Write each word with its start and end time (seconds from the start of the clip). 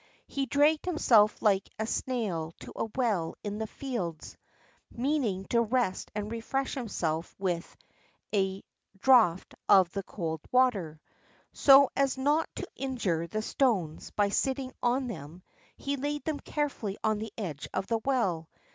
He 0.25 0.47
dragged 0.47 0.85
himself 0.85 1.39
like 1.43 1.69
a 1.77 1.85
snail 1.85 2.53
to 2.61 2.73
a 2.75 2.85
well 2.95 3.35
in 3.43 3.59
the 3.59 3.67
fields, 3.67 4.35
meaning 4.91 5.45
to 5.51 5.61
rest 5.61 6.09
and 6.15 6.31
refresh 6.31 6.73
himself 6.73 7.35
with 7.37 7.77
a 8.33 8.63
draught 8.97 9.53
of 9.69 9.91
the 9.91 10.01
cool 10.01 10.41
water. 10.51 10.99
So 11.53 11.91
as 11.95 12.17
not 12.17 12.49
to 12.55 12.65
injure 12.75 13.27
the 13.27 13.43
stones 13.43 14.09
by 14.09 14.29
sitting 14.29 14.73
on 14.81 15.05
them, 15.05 15.43
he 15.77 15.95
laid 15.97 16.25
them 16.25 16.39
carefully 16.39 16.97
on 17.03 17.19
the 17.19 17.31
edge 17.37 17.67
of 17.71 17.85
the 17.85 17.99
well. 17.99 18.49